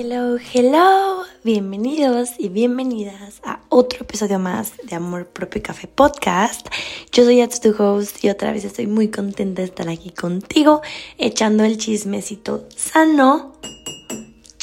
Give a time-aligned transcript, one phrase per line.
[0.00, 6.68] Hello, hello, bienvenidos y bienvenidas a otro episodio más de Amor Propio Café Podcast.
[7.10, 10.82] Yo soy Ats tu host y otra vez estoy muy contenta de estar aquí contigo,
[11.18, 13.54] echando el chismecito sano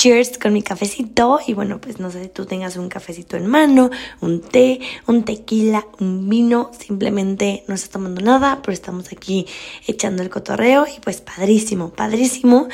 [0.05, 3.47] cheers con mi cafecito y bueno, pues no sé si tú tengas un cafecito en
[3.47, 3.89] mano,
[4.21, 9.47] un té, un tequila, un vino, simplemente no estás tomando nada, pero estamos aquí
[9.87, 12.67] echando el cotorreo y pues padrísimo, padrísimo.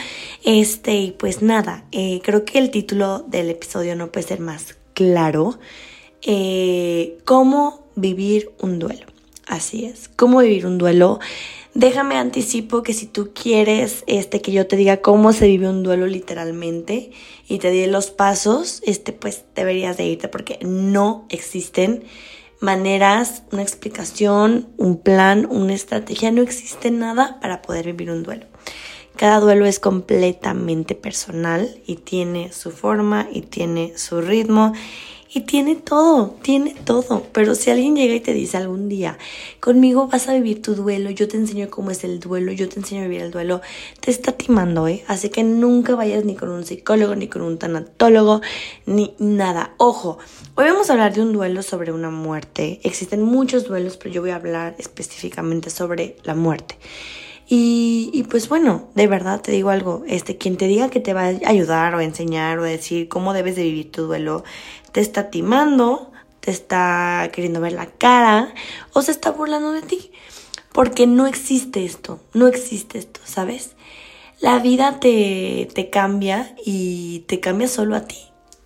[0.44, 4.76] Este, y pues nada, eh, creo que el título del episodio no puede ser más
[4.94, 5.58] claro.
[6.24, 9.06] Eh, ¿Cómo vivir un duelo?
[9.48, 11.22] Así es, ¿cómo vivir un duelo?
[11.74, 15.84] Déjame anticipo que si tú quieres este que yo te diga cómo se vive un
[15.84, 17.12] duelo literalmente
[17.48, 22.04] y te dé los pasos, este pues deberías de irte porque no existen
[22.60, 28.48] maneras, una explicación, un plan, una estrategia, no existe nada para poder vivir un duelo.
[29.16, 34.74] Cada duelo es completamente personal y tiene su forma y tiene su ritmo
[35.34, 37.24] y tiene todo, tiene todo.
[37.32, 39.18] Pero si alguien llega y te dice algún día,
[39.60, 42.80] conmigo vas a vivir tu duelo, yo te enseño cómo es el duelo, yo te
[42.80, 43.62] enseño a vivir el duelo,
[44.02, 45.04] te está timando, ¿eh?
[45.08, 48.42] Así que nunca vayas ni con un psicólogo, ni con un tanatólogo,
[48.86, 49.74] ni nada.
[49.78, 50.18] Ojo,
[50.56, 52.82] hoy vamos a hablar de un duelo sobre una muerte.
[52.84, 56.76] Existen muchos duelos, pero yo voy a hablar específicamente sobre la muerte.
[57.54, 61.14] Y, y, pues bueno, de verdad te digo algo, este, quien te diga que te
[61.14, 64.46] va a ayudar o enseñar o decir cómo debes de vivir tu duelo,
[64.94, 68.54] te está timando, te está queriendo ver la cara
[68.94, 70.14] o se está burlando de ti.
[70.72, 73.76] Porque no existe esto, no existe esto, ¿sabes?
[74.40, 78.16] La vida te, te cambia y te cambia solo a ti.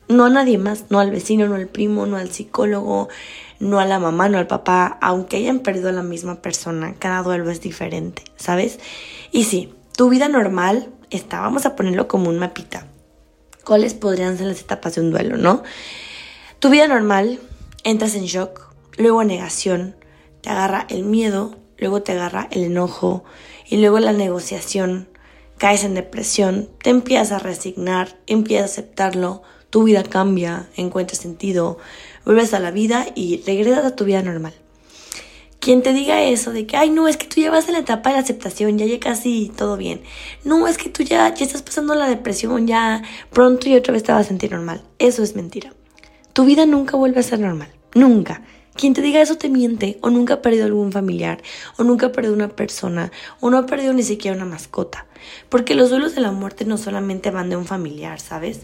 [0.10, 3.10] No a nadie más, no al vecino, no al primo, no al psicólogo,
[3.60, 7.22] no a la mamá, no al papá, aunque hayan perdido a la misma persona, cada
[7.22, 8.80] duelo es diferente, ¿sabes?
[9.32, 12.88] Y sí, tu vida normal está, vamos a ponerlo como un mapita.
[13.64, 15.64] ¿Cuáles podrían ser las etapas de un duelo, no?
[16.60, 17.40] Tu vida normal,
[17.84, 19.96] entras en shock, luego negación,
[20.42, 23.24] te agarra el miedo, luego te agarra el enojo
[23.68, 25.10] y luego la negociación,
[25.58, 31.78] caes en depresión, te empiezas a resignar, empiezas a aceptarlo, tu vida cambia, encuentras sentido,
[32.26, 34.54] vuelves a la vida y regresas a tu vida normal.
[35.60, 37.80] Quien te diga eso de que, ay, no, es que tú ya vas en la
[37.80, 40.02] etapa de la aceptación, ya ya casi todo bien.
[40.44, 44.04] No, es que tú ya, ya estás pasando la depresión, ya pronto y otra vez
[44.04, 44.84] te vas a sentir normal.
[45.00, 45.74] Eso es mentira.
[46.34, 47.70] Tu vida nunca vuelve a ser normal.
[47.96, 48.44] Nunca.
[48.76, 51.42] Quien te diga eso te miente, o nunca ha perdido algún familiar,
[51.78, 55.08] o nunca ha perdido una persona, o no ha perdido ni siquiera una mascota.
[55.50, 58.60] Porque los duelos de la muerte no solamente van de un familiar, ¿sabes?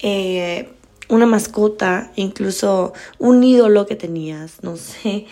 [0.00, 0.68] Eh,
[1.12, 5.26] una mascota, incluso un ídolo que tenías, no sé.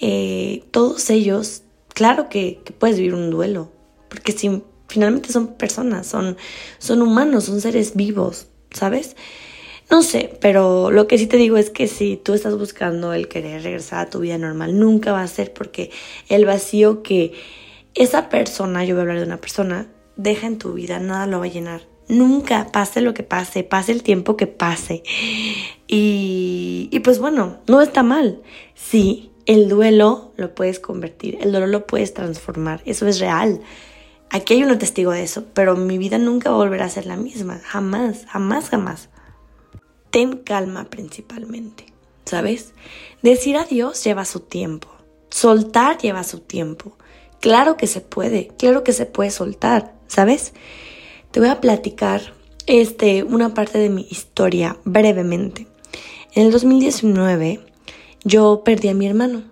[0.00, 1.62] Eh, todos ellos,
[1.94, 3.70] claro que, puedes vivir un duelo,
[4.08, 6.36] porque si, finalmente son personas, son,
[6.78, 9.14] son humanos, son seres vivos, ¿sabes?
[9.88, 13.28] No sé, pero lo que sí te digo es que si tú estás buscando el
[13.28, 15.92] querer regresar a tu vida normal, nunca va a ser porque
[16.28, 17.34] el vacío que
[17.94, 19.86] esa persona, yo voy a hablar de una persona,
[20.16, 21.89] deja en tu vida, nada lo va a llenar.
[22.10, 25.02] Nunca, pase lo que pase, pase el tiempo que pase.
[25.86, 28.42] Y, y pues bueno, no está mal.
[28.74, 33.60] Sí, el duelo lo puedes convertir, el dolor lo puedes transformar, eso es real.
[34.30, 37.16] Aquí hay un testigo de eso, pero mi vida nunca va a a ser la
[37.16, 39.08] misma, jamás, jamás, jamás
[40.10, 41.86] ten calma principalmente,
[42.24, 42.72] ¿sabes?
[43.22, 44.88] Decir adiós lleva su tiempo,
[45.30, 46.96] soltar lleva su tiempo.
[47.40, 50.52] Claro que se puede, claro que se puede soltar, ¿sabes?
[51.30, 52.34] Te voy a platicar
[52.66, 55.68] este, una parte de mi historia brevemente.
[56.34, 57.60] En el 2019
[58.24, 59.44] yo perdí a mi hermano.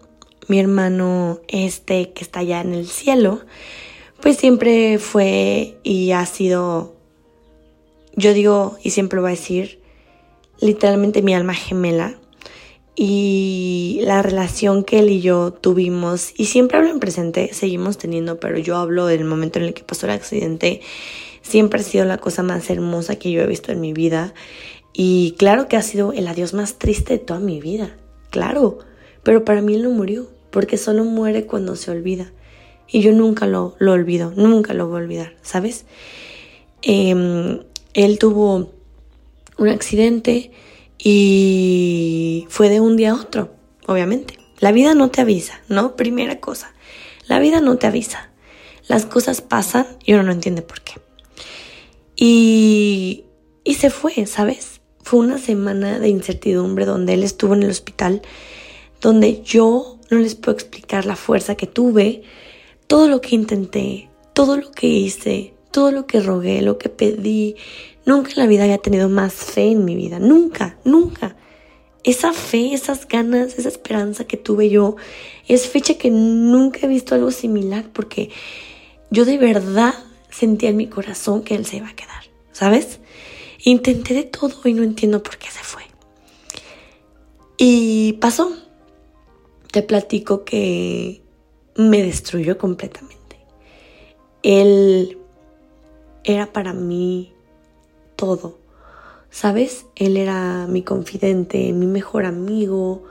[0.49, 3.43] Mi hermano este que está allá en el cielo,
[4.21, 6.95] pues siempre fue y ha sido,
[8.17, 9.81] yo digo y siempre voy a decir,
[10.61, 12.19] literalmente mi alma gemela
[12.97, 18.41] y la relación que él y yo tuvimos, y siempre hablo en presente, seguimos teniendo,
[18.41, 20.81] pero yo hablo del momento en el que pasó el accidente,
[21.49, 24.35] siempre ha sido la cosa más hermosa que yo he visto en mi vida,
[24.93, 27.97] y claro que ha sido el adiós más triste de toda mi vida,
[28.31, 28.79] claro,
[29.23, 32.33] pero para mí él no murió, porque solo muere cuando se olvida,
[32.87, 35.85] y yo nunca lo, lo olvido, nunca lo voy a olvidar, ¿sabes?
[36.83, 37.61] Em,
[37.95, 38.71] él tuvo
[39.59, 40.53] un accidente
[40.99, 43.51] y fue de un día a otro,
[43.87, 44.39] obviamente.
[44.61, 45.97] La vida no te avisa, ¿no?
[45.97, 46.73] Primera cosa,
[47.27, 48.31] la vida no te avisa.
[48.89, 50.95] Las cosas pasan y uno no entiende por qué.
[52.21, 53.25] Y,
[53.77, 54.81] se fue, ¿sabes?
[55.05, 58.23] Fue una semana de incertidumbre donde él estuvo en el hospital,
[59.01, 62.23] donde yo no les puedo explicar la fuerza que tuve,
[62.89, 67.55] todo lo que intenté, todo lo que hice, todo lo que rogué, lo que pedí.
[68.05, 71.37] Nunca en la vida había tenido más fe en mi vida, nunca, nunca.
[72.03, 74.97] Esa fe, esas ganas, esa esperanza que tuve yo,
[75.47, 78.31] es fecha que nunca he visto algo similar porque
[79.11, 79.95] yo de verdad
[80.39, 83.01] sentía en mi corazón que él se iba a quedar, ¿sabes?
[83.65, 85.83] Intenté de todo y no entiendo por qué se fue.
[87.57, 88.53] Y pasó.
[89.73, 91.23] Te platico que
[91.77, 93.37] me destruyó completamente.
[94.43, 95.19] Él
[96.25, 97.35] era para mí
[98.17, 98.59] todo.
[99.31, 99.87] ¿Sabes?
[99.97, 103.03] Él era mi confidente, mi mejor amigo,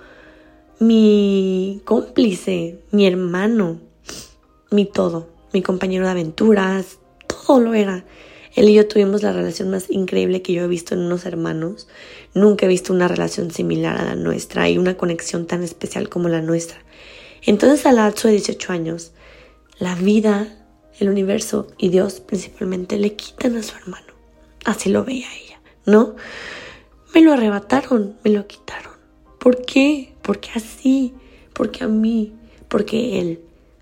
[0.79, 3.79] mi cómplice, mi hermano,
[4.71, 6.97] mi todo, mi compañero de aventuras,
[7.47, 8.03] todo lo era.
[8.55, 11.87] Él y yo tuvimos la relación más increíble que yo he visto en unos hermanos.
[12.33, 16.27] Nunca he visto una relación similar a la nuestra y una conexión tan especial como
[16.27, 16.77] la nuestra.
[17.45, 19.11] Entonces, al lapso de 18 años,
[19.79, 20.57] la vida,
[20.99, 24.07] el universo y Dios principalmente le quitan a su hermano.
[24.65, 26.15] Así lo veía ella, ¿no?
[27.13, 28.93] Me lo arrebataron, me lo quitaron.
[29.39, 30.13] ¿Por qué?
[30.21, 31.13] Porque así,
[31.53, 32.33] porque a mí,
[32.67, 33.39] porque él.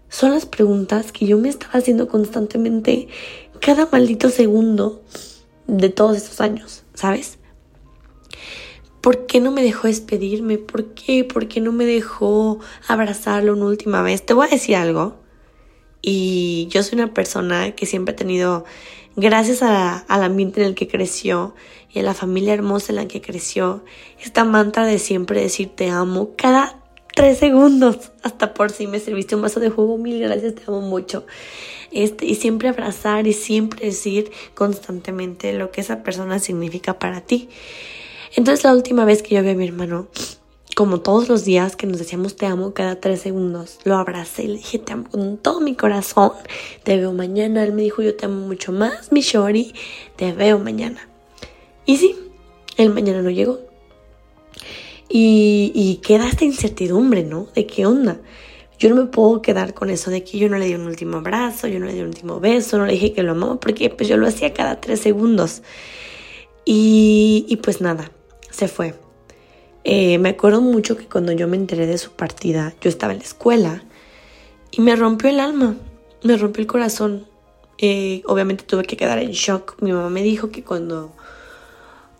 [0.09, 3.07] Son las preguntas que yo me estaba haciendo constantemente
[3.65, 5.01] cada maldito segundo
[5.65, 7.39] de todos estos años, ¿sabes?
[9.01, 10.59] ¿Por qué no me dejó despedirme?
[10.59, 11.23] ¿Por qué?
[11.23, 14.23] ¿Por qué no me dejó abrazarlo una última vez?
[14.23, 15.15] Te voy a decir algo.
[16.03, 18.65] Y yo soy una persona que siempre ha tenido,
[19.15, 21.55] gracias al ambiente en el que creció
[21.91, 23.83] y a la familia hermosa en la que creció,
[24.21, 26.84] esta mantra de siempre decir te amo cada
[27.15, 28.11] tres segundos.
[28.21, 31.25] Hasta por si me serviste un vaso de jugo, mil gracias, te amo mucho.
[31.91, 37.49] Este, y siempre abrazar y siempre decir constantemente lo que esa persona significa para ti.
[38.35, 40.07] Entonces la última vez que yo vi a mi hermano,
[40.75, 44.47] como todos los días que nos decíamos te amo cada tres segundos, lo abracé y
[44.47, 46.33] le dije te amo con todo mi corazón,
[46.83, 47.63] te veo mañana.
[47.63, 49.73] Él me dijo yo te amo mucho más, mi shori,
[50.17, 51.07] te veo mañana.
[51.85, 52.17] Y sí,
[52.75, 53.59] el mañana no llegó.
[55.09, 57.47] Y, queda esta incertidumbre, ¿no?
[57.55, 58.19] De qué onda.
[58.77, 61.17] Yo no me puedo quedar con eso de que yo no le di un último
[61.17, 63.89] abrazo, yo no le di un último beso, no le dije que lo amaba, porque
[63.89, 65.61] pues yo lo hacía cada tres segundos.
[66.65, 68.11] Y, y pues nada,
[68.49, 68.95] se fue.
[69.87, 73.19] Eh, me acuerdo mucho que cuando yo me enteré de su partida, yo estaba en
[73.19, 73.83] la escuela
[74.71, 75.77] y me rompió el alma,
[76.23, 77.27] me rompió el corazón.
[77.77, 79.75] Eh, obviamente tuve que quedar en shock.
[79.81, 81.13] Mi mamá me dijo que cuando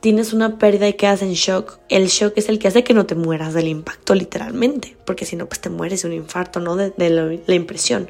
[0.06, 3.08] tienes una pérdida y quedas en shock, el shock es el que hace que no
[3.08, 6.76] te mueras del impacto literalmente, porque si no, pues te mueres de un infarto, ¿no?
[6.76, 8.08] De, la, impresión.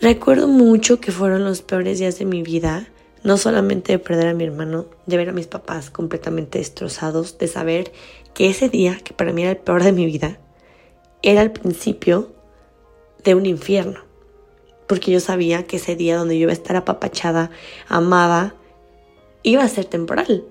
[0.00, 2.88] Recuerdo mucho que fueron los peores días de mi vida,
[3.22, 7.46] no solamente de perder a mi hermano, de ver a mis papás completamente destrozados, de
[7.46, 7.92] saber
[8.34, 10.40] que ese día, que para mí era el peor de mi vida,
[11.22, 12.32] era el principio
[13.22, 14.00] de un infierno.
[14.88, 17.52] Porque yo sabía que ese día donde yo iba a estar apapachada,
[17.86, 18.56] amada,
[19.44, 20.49] iba a ser temporal.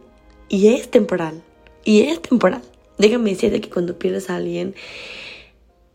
[0.50, 1.42] Y es temporal.
[1.86, 2.62] Y es temporal.
[2.98, 4.75] Déjame decirte que cuando pierdes a alguien,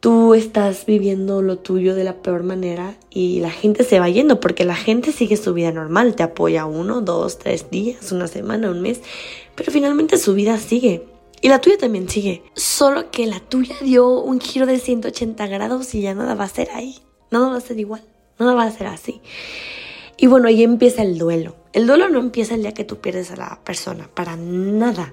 [0.01, 4.39] tú estás viviendo lo tuyo de la peor manera y la gente se va yendo
[4.39, 8.71] porque la gente sigue su vida normal, te apoya uno, dos, tres días, una semana,
[8.71, 9.01] un mes,
[9.55, 11.07] pero finalmente su vida sigue.
[11.41, 12.43] Y la tuya también sigue.
[12.55, 16.49] Solo que la tuya dio un giro de 180 grados y ya nada va a
[16.49, 16.99] ser ahí.
[17.31, 18.03] Nada va a ser igual.
[18.39, 19.21] Nada va a ser así.
[20.17, 21.55] Y bueno, ahí empieza el duelo.
[21.75, 25.13] El duelo no empieza el día que tú pierdes a la persona, para nada.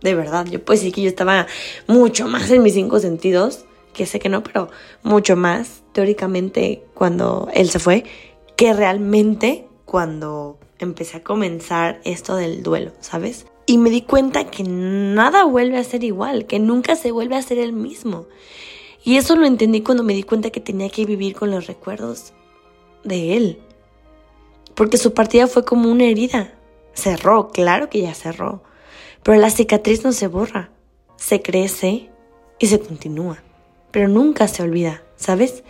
[0.00, 1.46] De verdad, yo puedo decir que yo estaba
[1.86, 4.70] mucho más en mis cinco sentidos, que sé que no, pero
[5.02, 8.04] mucho más teóricamente cuando él se fue,
[8.56, 13.44] que realmente cuando empecé a comenzar esto del duelo, ¿sabes?
[13.66, 17.42] Y me di cuenta que nada vuelve a ser igual, que nunca se vuelve a
[17.42, 18.24] ser el mismo.
[19.04, 22.32] Y eso lo entendí cuando me di cuenta que tenía que vivir con los recuerdos
[23.04, 23.58] de él
[24.80, 26.54] porque su partida fue como una herida.
[26.94, 28.62] Cerró, claro que ya cerró,
[29.22, 30.70] pero la cicatriz no se borra,
[31.16, 32.08] se crece
[32.58, 33.42] y se continúa,
[33.90, 35.64] pero nunca se olvida, ¿sabes?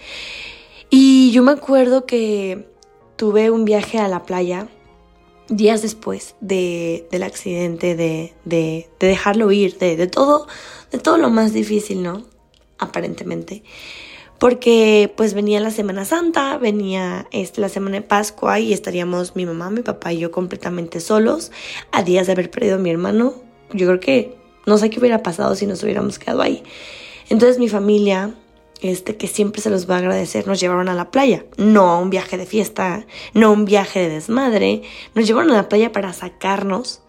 [0.91, 2.69] Y yo me acuerdo que
[3.17, 4.69] tuve un viaje a la playa
[5.49, 10.47] días después de, del accidente, de, de, de dejarlo ir, de, de, todo,
[10.93, 12.23] de todo lo más difícil, ¿no?
[12.79, 13.65] Aparentemente
[14.41, 19.45] porque pues venía la Semana Santa, venía este, la Semana de Pascua y estaríamos mi
[19.45, 21.53] mamá, mi papá y yo completamente solos
[21.93, 23.35] a días de haber perdido a mi hermano.
[23.75, 26.63] Yo creo que no sé qué hubiera pasado si nos hubiéramos quedado ahí.
[27.29, 28.35] Entonces mi familia,
[28.81, 31.45] este, que siempre se los va a agradecer, nos llevaron a la playa.
[31.59, 33.05] No a un viaje de fiesta,
[33.35, 34.81] no un viaje de desmadre.
[35.15, 37.03] Nos llevaron a la playa para sacarnos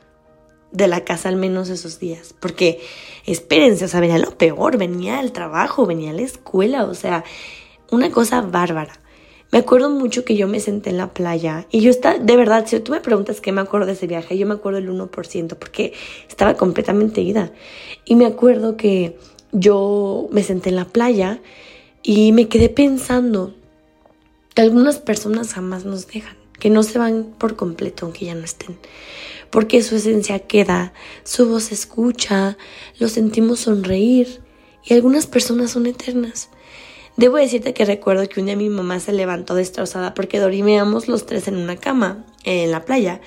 [0.71, 2.33] de la casa al menos esos días.
[2.39, 2.79] Porque,
[3.25, 7.23] espérense, o sea, venía lo peor, venía el trabajo, venía la escuela, o sea,
[7.91, 8.99] una cosa bárbara.
[9.51, 12.65] Me acuerdo mucho que yo me senté en la playa y yo estaba, de verdad,
[12.67, 15.55] si tú me preguntas qué me acuerdo de ese viaje, yo me acuerdo el 1%
[15.55, 15.93] porque
[16.29, 17.51] estaba completamente ida.
[18.05, 19.17] Y me acuerdo que
[19.51, 21.41] yo me senté en la playa
[22.01, 23.53] y me quedé pensando
[24.55, 28.45] que algunas personas jamás nos dejan, que no se van por completo aunque ya no
[28.45, 28.77] estén,
[29.51, 30.93] porque su esencia queda,
[31.23, 32.57] su voz se escucha,
[32.97, 34.41] lo sentimos sonreír
[34.83, 36.49] y algunas personas son eternas.
[37.17, 41.25] Debo decirte que recuerdo que un día mi mamá se levantó destrozada porque dormíamos los
[41.25, 43.21] tres en una cama en la playa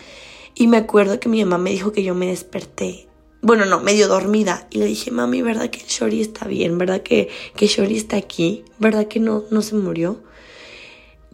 [0.55, 3.07] y me acuerdo que mi mamá me dijo que yo me desperté.
[3.43, 4.67] Bueno, no, medio dormida.
[4.71, 6.79] Y le dije, mami, ¿verdad que Shori está bien?
[6.79, 8.65] ¿Verdad que, que Shori está aquí?
[8.79, 10.23] ¿Verdad que no, no se murió?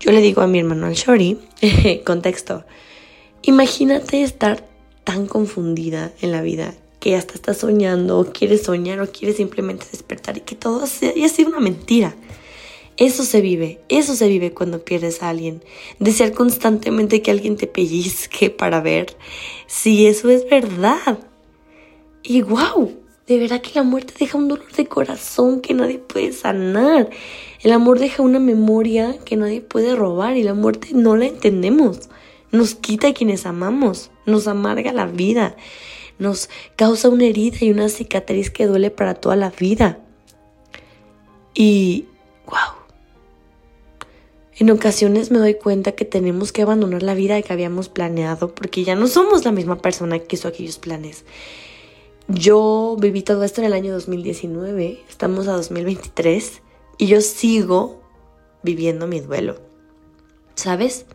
[0.00, 1.38] Yo le digo a mi hermano al Shori,
[2.04, 2.64] contexto,
[3.42, 4.69] imagínate estar
[5.04, 9.86] tan confundida en la vida que hasta estás soñando o quieres soñar o quieres simplemente
[9.90, 12.14] despertar y que todo haya sido una mentira.
[12.96, 15.64] Eso se vive, eso se vive cuando pierdes a alguien.
[15.98, 19.16] Desear constantemente que alguien te pellizque para ver
[19.66, 21.18] si eso es verdad.
[22.22, 22.92] Y wow,
[23.26, 27.08] de verdad que la muerte deja un dolor de corazón que nadie puede sanar.
[27.62, 32.10] El amor deja una memoria que nadie puede robar y la muerte no la entendemos.
[32.52, 35.56] Nos quita a quienes amamos, nos amarga la vida,
[36.18, 39.98] nos causa una herida y una cicatriz que duele para toda la vida.
[41.54, 42.06] Y
[42.46, 42.80] wow,
[44.60, 48.84] en ocasiones me doy cuenta que tenemos que abandonar la vida que habíamos planeado porque
[48.84, 51.24] ya no somos la misma persona que hizo aquellos planes.
[52.28, 56.60] Yo viví todo esto en el año 2019, estamos a 2023
[56.98, 58.02] y yo sigo
[58.62, 59.56] viviendo mi duelo.
[60.54, 61.06] ¿Sabes?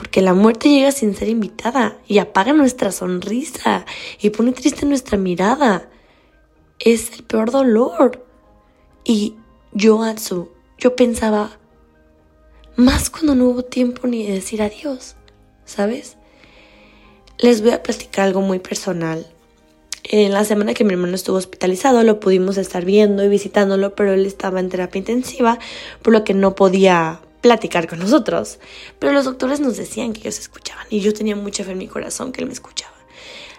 [0.00, 3.84] Porque la muerte llega sin ser invitada y apaga nuestra sonrisa
[4.18, 5.90] y pone triste nuestra mirada.
[6.78, 8.24] Es el peor dolor.
[9.04, 9.34] Y
[9.72, 11.58] yo, Atsu, yo pensaba,
[12.76, 15.16] más cuando no hubo tiempo ni de decir adiós,
[15.66, 16.16] ¿sabes?
[17.36, 19.26] Les voy a platicar algo muy personal.
[20.04, 24.14] En la semana que mi hermano estuvo hospitalizado lo pudimos estar viendo y visitándolo, pero
[24.14, 25.58] él estaba en terapia intensiva,
[26.00, 28.58] por lo que no podía platicar con nosotros.
[28.98, 31.88] Pero los doctores nos decían que ellos escuchaban y yo tenía mucha fe en mi
[31.88, 32.94] corazón que él me escuchaba.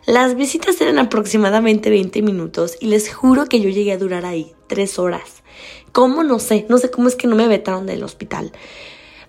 [0.07, 4.53] Las visitas eran aproximadamente 20 minutos y les juro que yo llegué a durar ahí
[4.67, 5.43] tres horas.
[5.91, 6.23] ¿Cómo?
[6.23, 8.51] No sé, no sé cómo es que no me vetaron del hospital.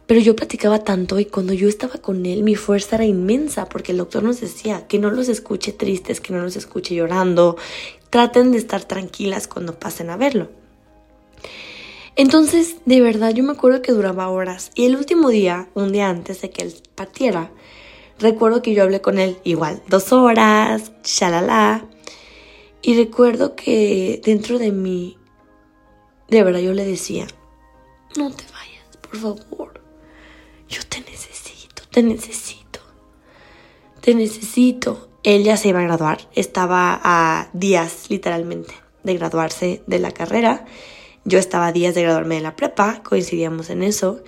[0.07, 3.93] Pero yo platicaba tanto y cuando yo estaba con él mi fuerza era inmensa porque
[3.93, 7.57] el doctor nos decía que no los escuche tristes, que no los escuche llorando,
[8.11, 10.49] traten de estar tranquilas cuando pasen a verlo.
[12.17, 14.71] Entonces, de verdad, yo me acuerdo que duraba horas.
[14.75, 17.51] Y el último día, un día antes de que él partiera,
[18.19, 21.87] recuerdo que yo hablé con él igual, dos horas, shalala,
[22.83, 25.17] y recuerdo que dentro de mí,
[26.29, 27.27] de verdad yo le decía,
[28.17, 29.81] no te vayas, por favor,
[30.69, 32.81] yo te necesito, te necesito,
[34.01, 35.09] te necesito.
[35.23, 40.67] Él ya se iba a graduar, estaba a días literalmente de graduarse de la carrera.
[41.25, 44.23] Yo estaba a días de graduarme de la prepa, coincidíamos en eso.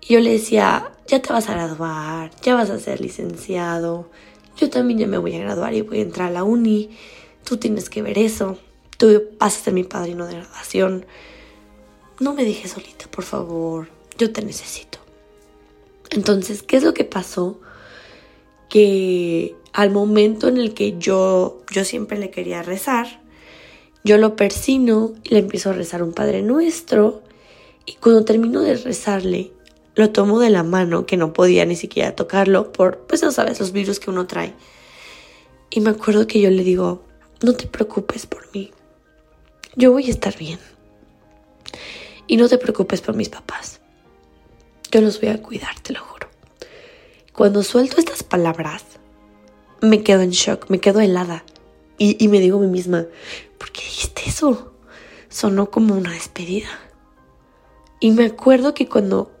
[0.00, 4.08] Y yo le decía, ya te vas a graduar, ya vas a ser licenciado,
[4.56, 6.90] yo también ya me voy a graduar y voy a entrar a la uni,
[7.44, 8.58] tú tienes que ver eso,
[8.96, 11.06] tú vas a ser mi padrino de graduación.
[12.20, 14.98] No me dejes solita, por favor, yo te necesito.
[16.10, 17.60] Entonces, ¿qué es lo que pasó?
[18.68, 23.20] Que al momento en el que yo, yo siempre le quería rezar,
[24.04, 27.22] yo lo persino y le empiezo a rezar un Padre Nuestro.
[27.86, 29.52] Y cuando termino de rezarle,
[29.94, 33.58] lo tomo de la mano, que no podía ni siquiera tocarlo por, pues no sabes,
[33.60, 34.54] los virus que uno trae.
[35.70, 37.02] Y me acuerdo que yo le digo,
[37.42, 38.70] no te preocupes por mí,
[39.76, 40.58] yo voy a estar bien.
[42.26, 43.80] Y no te preocupes por mis papás.
[44.90, 46.28] Yo los voy a cuidar, te lo juro.
[47.32, 48.84] Cuando suelto estas palabras,
[49.80, 51.44] me quedo en shock, me quedo helada.
[51.98, 53.06] Y, me digo a mí misma,
[53.58, 54.72] ¿por qué dijiste eso?
[55.28, 56.68] Sonó como una despedida.
[57.98, 59.32] Y me acuerdo que cuando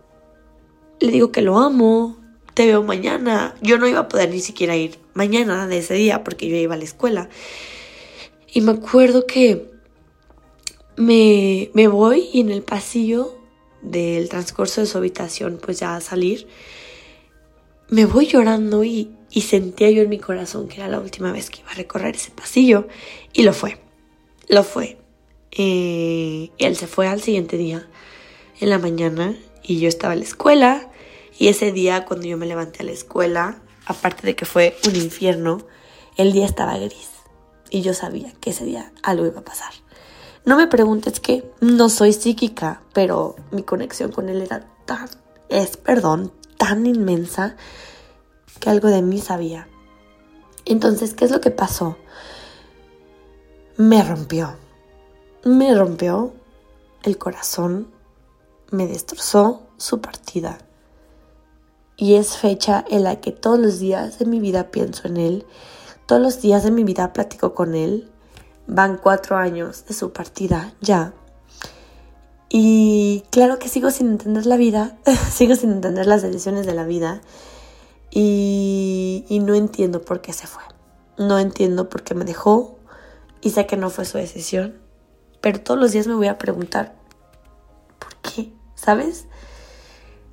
[0.98, 2.16] le digo que lo amo,
[2.54, 6.24] te veo mañana, yo no iba a poder ni siquiera ir mañana de ese día
[6.24, 7.28] porque yo iba a la escuela.
[8.52, 9.70] Y me acuerdo que
[10.96, 13.38] me, me voy y en el pasillo
[13.82, 16.48] del transcurso de su habitación, pues ya a salir,
[17.88, 19.12] me voy llorando y,
[19.42, 22.30] sentía yo en mi corazón que era la última vez que iba a recorrer ese
[22.30, 22.88] pasillo
[23.32, 23.78] y lo fue,
[24.48, 24.98] lo fue.
[25.50, 27.88] Eh, él se fue al siguiente día,
[28.60, 30.90] en la mañana, y yo estaba en la escuela
[31.38, 34.96] y ese día cuando yo me levanté a la escuela, aparte de que fue un
[34.96, 35.58] infierno,
[36.16, 37.10] el día estaba gris
[37.70, 39.72] y yo sabía que ese día algo iba a pasar.
[40.44, 45.08] No me preguntes qué, no soy psíquica, pero mi conexión con él era tan
[45.48, 47.56] es perdón tan inmensa
[48.60, 49.68] que algo de mí sabía.
[50.64, 51.96] Entonces, ¿qué es lo que pasó?
[53.76, 54.56] Me rompió.
[55.44, 56.32] Me rompió
[57.04, 57.88] el corazón.
[58.70, 60.58] Me destrozó su partida.
[61.96, 65.46] Y es fecha en la que todos los días de mi vida pienso en él.
[66.06, 68.10] Todos los días de mi vida platico con él.
[68.66, 71.14] Van cuatro años de su partida ya.
[72.50, 74.96] Y claro que sigo sin entender la vida,
[75.30, 77.20] sigo sin entender las decisiones de la vida
[78.10, 80.62] y, no entiendo por qué se fue.
[81.16, 82.78] No entiendo por qué me dejó
[83.40, 84.76] y sé que no fue su decisión,
[85.40, 86.94] pero todos los días me voy a preguntar,
[87.98, 88.52] ¿por qué?
[88.74, 89.26] ¿Sabes?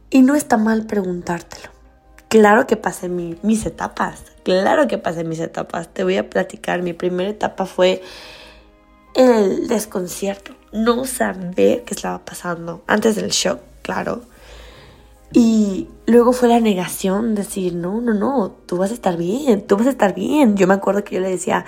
[0.10, 1.70] Y no está mal preguntártelo.
[2.29, 5.94] Claro que pasé mis etapas, claro que pasé mis etapas.
[5.94, 8.01] Te voy a platicar, mi primera etapa fue
[9.15, 14.22] el desconcierto no saber qué estaba pasando antes del shock, claro.
[15.32, 19.77] Y luego fue la negación, decir, no, no, no, tú vas a estar bien, tú
[19.77, 20.55] vas a estar bien.
[20.55, 21.65] Yo me acuerdo que yo le decía,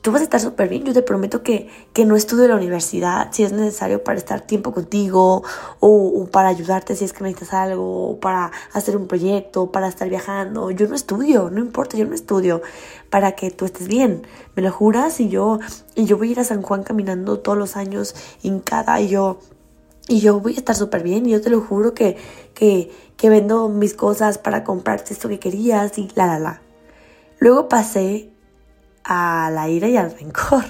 [0.00, 3.28] tú vas a estar súper bien, yo te prometo que, que no estudio la universidad
[3.32, 5.42] si es necesario para estar tiempo contigo
[5.80, 10.08] o, para ayudarte si es que necesitas algo, o para hacer un proyecto, para estar
[10.08, 10.70] viajando.
[10.70, 12.62] Yo no estudio, no importa, yo no estudio
[13.10, 14.26] para que tú estés bien.
[14.54, 15.20] ¿Me lo juras?
[15.20, 15.58] Y yo,
[15.94, 19.08] y yo voy a ir a San Juan caminando todos los años en cada y
[19.08, 19.38] yo...
[20.08, 22.16] Y yo voy a estar súper bien y yo te lo juro que,
[22.54, 22.90] que,
[23.22, 26.62] vendo mis cosas para comprarte esto que querías y la, la, la.
[27.38, 28.30] Luego pasé
[29.04, 30.64] a la ira y al rencor.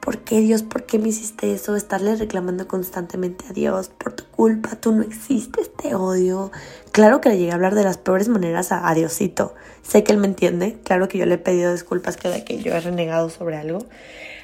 [0.00, 0.62] ¿Por qué Dios?
[0.62, 1.76] ¿Por qué me hiciste eso?
[1.76, 3.88] Estarle reclamando constantemente a Dios.
[3.88, 6.50] Por tu culpa, tú no existes, te odio.
[6.90, 9.54] Claro que le llegué a hablar de las peores maneras a, a Diosito.
[9.82, 10.78] Sé que Él me entiende.
[10.84, 13.80] Claro que yo le he pedido disculpas cada que yo he renegado sobre algo.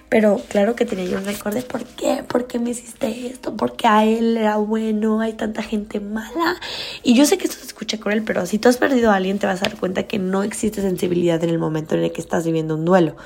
[0.08, 3.56] Pero claro que tenía yo un récord de por qué, por qué me hiciste esto,
[3.56, 6.56] porque a él era bueno, hay tanta gente mala.
[7.02, 9.38] Y yo sé que esto se escucha cruel, pero si tú has perdido a alguien
[9.38, 12.20] te vas a dar cuenta que no existe sensibilidad en el momento en el que
[12.20, 13.16] estás viviendo un duelo.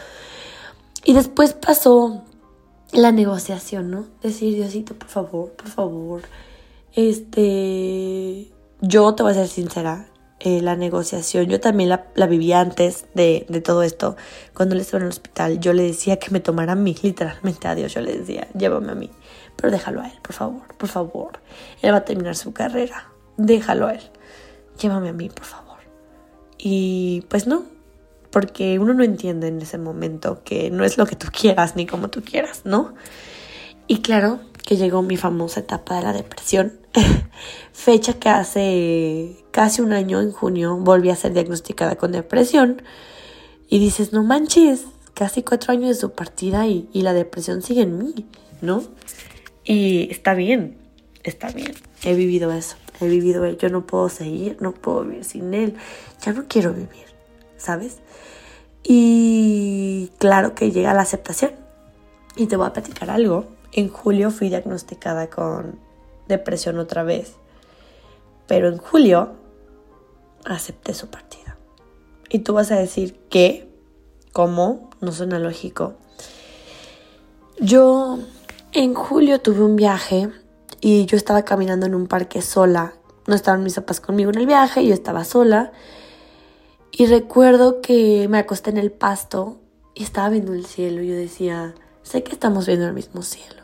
[1.05, 2.25] Y después pasó
[2.93, 4.07] la negociación, ¿no?
[4.23, 6.23] Decir, Diosito, por favor, por favor.
[6.95, 10.10] Este, yo te voy a ser sincera,
[10.41, 11.47] eh, la negociación.
[11.47, 14.17] Yo también la, la vivía antes de, de, todo esto.
[14.55, 17.69] Cuando él estaba en el hospital, yo le decía que me tomara a mí, literalmente
[17.69, 17.93] a Dios.
[17.93, 19.11] Yo le decía, llévame a mí,
[19.57, 21.41] pero déjalo a él, por favor, por favor.
[21.83, 24.03] Él va a terminar su carrera, déjalo a él.
[24.81, 25.79] Llévame a mí, por favor.
[26.57, 27.65] Y pues no,
[28.31, 31.87] porque uno no entiende en ese momento que no es lo que tú quieras ni
[31.87, 32.95] como tú quieras, ¿no?
[33.87, 36.80] Y claro que llegó mi famosa etapa de la depresión
[37.73, 42.83] fecha que hace casi un año, en junio, volví a ser diagnosticada con depresión.
[43.69, 47.83] Y dices, no manches, casi cuatro años de su partida y, y la depresión sigue
[47.83, 48.27] en mí,
[48.61, 48.83] ¿no?
[49.65, 50.77] Y está bien,
[51.23, 51.75] está bien.
[52.03, 53.47] He vivido eso, he vivido.
[53.51, 55.77] Yo no puedo seguir, no puedo vivir sin él.
[56.25, 57.07] Ya no quiero vivir,
[57.57, 57.99] ¿sabes?
[58.83, 61.53] Y claro que llega la aceptación.
[62.37, 63.45] Y te voy a platicar algo.
[63.73, 65.79] En julio fui diagnosticada con
[66.31, 67.35] depresión otra vez.
[68.47, 69.33] Pero en julio
[70.45, 71.59] acepté su partida.
[72.31, 73.71] Y tú vas a decir que,
[74.33, 74.91] ¿cómo?
[75.01, 75.95] No suena lógico.
[77.59, 78.19] Yo
[78.73, 80.31] en julio tuve un viaje
[80.81, 82.95] y yo estaba caminando en un parque sola.
[83.27, 85.73] No estaban mis papás conmigo en el viaje, yo estaba sola.
[86.93, 89.61] Y recuerdo que me acosté en el pasto
[89.95, 91.03] y estaba viendo el cielo.
[91.03, 93.60] Y yo decía, sé que estamos viendo el mismo cielo.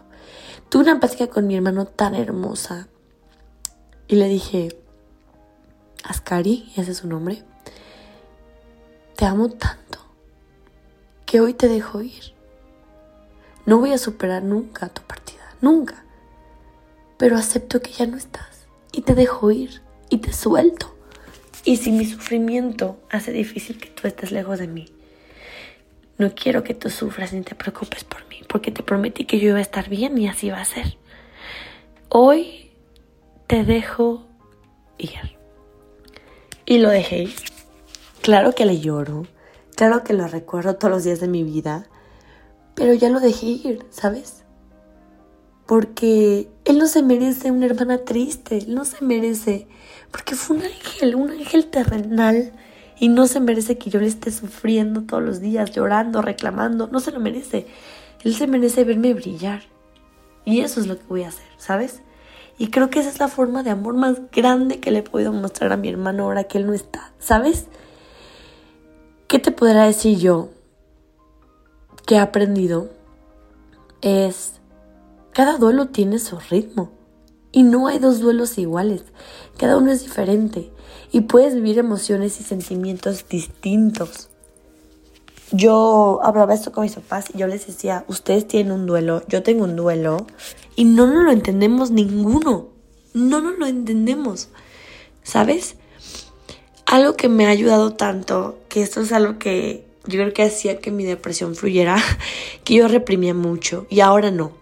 [0.68, 2.88] Tuve una plática con mi hermano tan hermosa
[4.08, 4.76] y le dije,
[6.02, 7.44] Ascari, ese es su nombre,
[9.16, 10.00] te amo tanto
[11.24, 12.34] que hoy te dejo ir.
[13.64, 16.04] No voy a superar nunca tu partida, nunca.
[17.16, 20.94] Pero acepto que ya no estás y te dejo ir y te suelto.
[21.64, 24.95] Y si mi sufrimiento hace difícil que tú estés lejos de mí,
[26.18, 29.50] no quiero que tú sufras ni te preocupes por mí, porque te prometí que yo
[29.50, 30.96] iba a estar bien y así va a ser.
[32.08, 32.70] Hoy
[33.46, 34.26] te dejo
[34.98, 35.36] ir.
[36.64, 37.28] Y lo dejé.
[38.22, 39.26] Claro que le lloro,
[39.76, 41.86] claro que lo recuerdo todos los días de mi vida,
[42.74, 44.42] pero ya lo dejé ir, ¿sabes?
[45.66, 49.68] Porque él no se merece una hermana triste, él no se merece,
[50.10, 52.52] porque fue un ángel, un ángel terrenal
[52.98, 56.88] y no se merece que yo le esté sufriendo todos los días, llorando, reclamando.
[56.88, 57.66] No se lo merece.
[58.24, 59.62] Él se merece verme brillar.
[60.44, 62.02] Y eso es lo que voy a hacer, ¿sabes?
[62.58, 65.32] Y creo que esa es la forma de amor más grande que le he podido
[65.32, 67.66] mostrar a mi hermano ahora que él no está, ¿sabes?
[69.28, 70.48] ¿Qué te podrá decir yo
[72.06, 72.88] que he aprendido?
[74.00, 74.54] Es,
[75.32, 76.92] cada duelo tiene su ritmo
[77.50, 79.04] Y no hay dos duelos iguales,
[79.58, 80.70] cada uno es diferente
[81.16, 84.28] y puedes vivir emociones y sentimientos distintos.
[85.50, 89.42] Yo hablaba esto con mis papás y yo les decía, ustedes tienen un duelo, yo
[89.42, 90.26] tengo un duelo
[90.74, 92.68] y no nos lo entendemos ninguno,
[93.14, 94.50] no nos lo entendemos,
[95.22, 95.76] ¿sabes?
[96.84, 100.80] Algo que me ha ayudado tanto, que esto es algo que yo creo que hacía
[100.80, 101.96] que mi depresión fluyera,
[102.64, 104.52] que yo reprimía mucho y ahora no.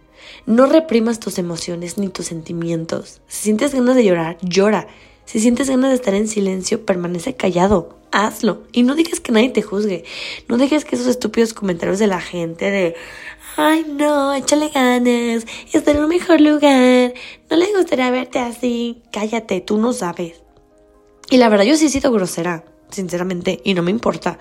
[0.47, 3.23] No reprimas tus emociones ni tus sentimientos.
[3.27, 4.87] Si sientes ganas de llorar, llora.
[5.25, 7.99] Si sientes ganas de estar en silencio, permanece callado.
[8.13, 8.63] Hazlo.
[8.73, 10.05] Y no dejes que nadie te juzgue.
[10.49, 12.95] No dejes que esos estúpidos comentarios de la gente de,
[13.57, 17.15] ay no, échale ganas, está en un mejor lugar,
[17.51, 19.03] no le gustaría verte así.
[19.13, 20.43] Cállate, tú no sabes.
[21.31, 24.39] Y la verdad yo sí he sido grosera, sinceramente, y no me importa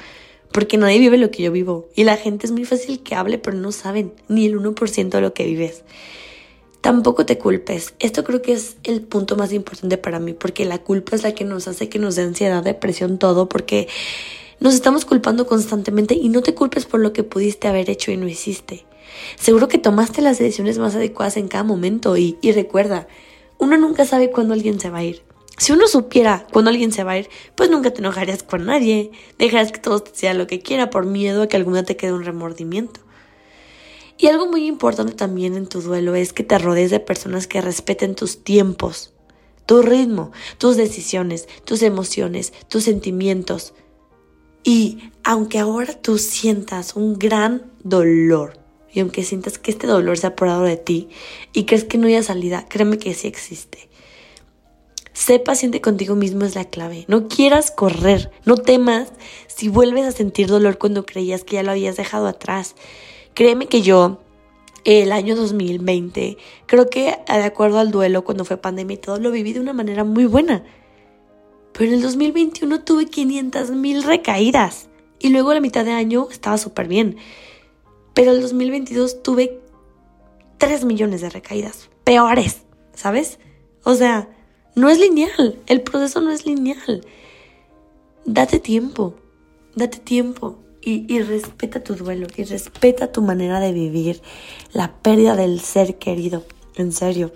[0.53, 3.39] porque nadie vive lo que yo vivo y la gente es muy fácil que hable,
[3.39, 5.83] pero no saben ni el 1% de lo que vives.
[6.83, 7.93] Tampoco te culpes.
[7.99, 11.33] Esto creo que es el punto más importante para mí, porque la culpa es la
[11.33, 13.87] que nos hace que nos dé ansiedad, depresión, todo, porque
[14.59, 18.17] nos estamos culpando constantemente y no te culpes por lo que pudiste haber hecho y
[18.17, 18.83] no hiciste.
[19.39, 23.07] Seguro que tomaste las decisiones más adecuadas en cada momento y, recuerda,
[23.59, 25.23] uno nunca sabe cuándo alguien se va a ir.
[25.57, 29.11] Si uno supiera cuando alguien se va a ir, pues nunca te enojarías con nadie.
[29.39, 32.25] Dejarás que todo sea lo que quiera por miedo a que alguna te quede un
[32.25, 32.99] remordimiento.
[34.17, 37.61] Y algo muy importante también en tu duelo es que te rodees de personas que
[37.61, 39.13] respeten tus tiempos,
[39.65, 43.73] tu ritmo, tus decisiones, tus emociones, tus sentimientos.
[44.63, 50.27] Y aunque ahora tú sientas un gran dolor, y aunque sientas que este dolor se
[50.27, 51.09] ha apoderado de ti
[51.51, 53.89] y crees que no haya salida, créeme que sí existe.
[55.13, 57.05] Sé paciente contigo mismo es la clave.
[57.07, 59.11] No quieras correr, no temas
[59.47, 62.75] si vuelves a sentir dolor cuando creías que ya lo habías dejado atrás.
[63.33, 64.19] Créeme que yo,
[64.83, 69.31] el año 2020, creo que de acuerdo al duelo, cuando fue pandemia y todo, lo
[69.31, 70.63] viví de una manera muy buena.
[71.71, 74.89] Pero en el 2021 tuve 500 mil recaídas.
[75.19, 77.17] Y luego la mitad de año estaba súper bien.
[78.13, 79.59] Pero el 2022 tuve
[80.59, 81.89] 3 millones de recaídas.
[82.03, 83.39] Peores, ¿sabes?
[83.83, 84.29] O sea,
[84.75, 87.05] no es lineal, el proceso no es lineal.
[88.25, 89.15] Date tiempo,
[89.75, 94.21] date tiempo y, y, respeta tu duelo y respeta tu manera de vivir
[94.73, 96.43] la pérdida del ser querido,
[96.75, 97.31] en serio.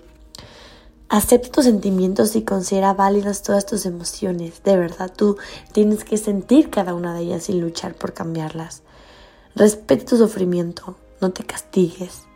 [1.10, 4.62] Acepta tus sentimientos y considera válidas todas tus emociones.
[4.62, 5.38] De verdad, tú
[5.72, 8.82] tienes que sentir cada una de ellas sin luchar por cambiarlas.
[9.54, 12.28] Respeta tu sufrimiento, no te castigues.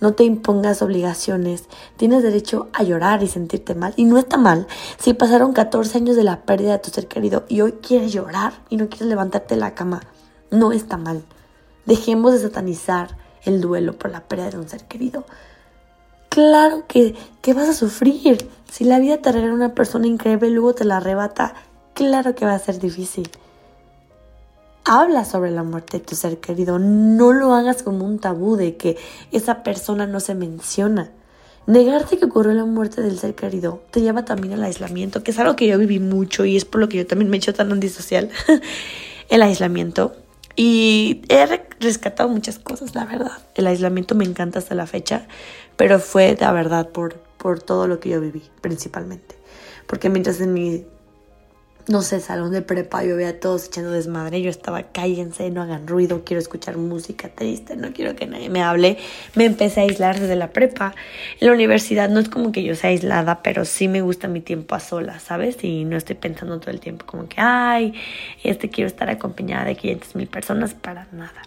[0.00, 1.64] No te impongas obligaciones.
[1.96, 3.94] Tienes derecho a llorar y sentirte mal.
[3.96, 4.66] Y no está mal
[4.98, 8.52] si pasaron 14 años de la pérdida de tu ser querido y hoy quieres llorar
[8.68, 10.02] y no quieres levantarte de la cama.
[10.50, 11.22] No está mal.
[11.84, 15.24] Dejemos de satanizar el duelo por la pérdida de un ser querido.
[16.28, 18.48] Claro que, que vas a sufrir.
[18.70, 21.54] Si la vida te regala una persona increíble y luego te la arrebata,
[21.94, 23.30] claro que va a ser difícil
[24.86, 26.78] habla sobre la muerte de tu ser querido.
[26.78, 28.96] No lo hagas como un tabú de que
[29.32, 31.10] esa persona no se menciona.
[31.66, 35.38] Negarte que ocurrió la muerte del ser querido te lleva también al aislamiento, que es
[35.40, 37.52] algo que yo viví mucho y es por lo que yo también me he hecho
[37.52, 38.30] tan antisocial.
[39.28, 40.14] el aislamiento.
[40.56, 41.46] Y he
[41.80, 43.38] rescatado muchas cosas, la verdad.
[43.54, 45.26] El aislamiento me encanta hasta la fecha,
[45.76, 49.36] pero fue la verdad por, por todo lo que yo viví, principalmente.
[49.86, 50.86] Porque mientras en mi
[51.88, 55.62] no sé, salón de prepa, yo veía a todos echando desmadre, yo estaba, cállense, no
[55.62, 58.98] hagan ruido, quiero escuchar música triste, no quiero que nadie me hable.
[59.34, 60.94] Me empecé a aislar desde la prepa.
[61.40, 64.40] En la universidad no es como que yo sea aislada, pero sí me gusta mi
[64.40, 65.62] tiempo a solas, ¿sabes?
[65.62, 67.94] Y no estoy pensando todo el tiempo como que, ay,
[68.42, 71.42] este quiero estar acompañada de 500 mil personas, para nada.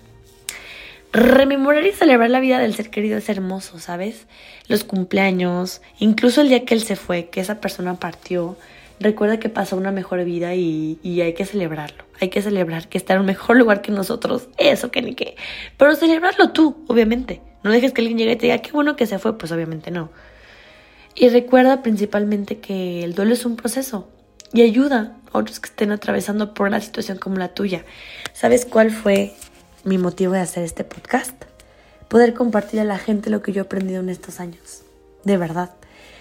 [1.12, 4.26] Rememorar y celebrar la vida del ser querido es hermoso, ¿sabes?
[4.68, 8.56] Los cumpleaños, incluso el día que él se fue, que esa persona partió
[9.00, 12.04] recuerda que pasó una mejor vida y, hay que celebrarlo.
[12.20, 14.50] Hay que celebrar que está en un mejor lugar que nosotros.
[14.58, 15.36] Eso que ni qué.
[15.78, 17.42] Pero celebrarlo tú, obviamente.
[17.64, 19.38] No dejes que alguien llegue y te diga, qué bueno que se fue.
[19.38, 20.10] Pues obviamente no.
[21.16, 24.08] Y recuerda principalmente que el duelo es un proceso
[24.54, 27.84] y ayuda a otros que estén atravesando por una situación como la tuya.
[28.34, 29.34] ¿Sabes cuál fue
[29.84, 31.44] mi motivo de hacer este podcast?
[32.08, 34.84] Poder compartir a la gente lo que yo he aprendido en estos años.
[35.24, 35.72] De verdad.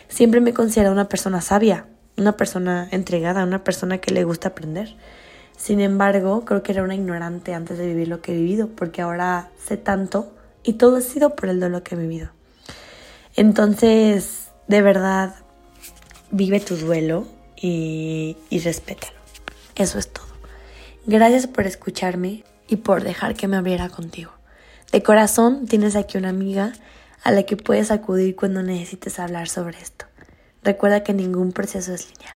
[0.09, 1.87] Siempre me he considerado una persona sabia,
[2.19, 4.95] una persona entregada, una persona que le gusta aprender.
[5.57, 9.03] Sin embargo, creo que era una ignorante antes de vivir lo que he vivido, porque
[9.03, 12.31] ahora sé tanto y todo ha sido por el dolor que he vivido.
[13.37, 15.35] Entonces, de verdad,
[16.31, 17.27] vive tu duelo
[17.57, 19.19] y, y respétalo.
[19.75, 20.27] Eso es todo.
[21.07, 24.33] Gracias por escucharme y por dejar que me abriera contigo.
[24.93, 26.73] De corazón, tienes aquí una amiga
[27.23, 30.07] a la que puedes acudir cuando necesites hablar sobre esto.
[30.62, 32.38] Recuerda que ningún proceso es lineal.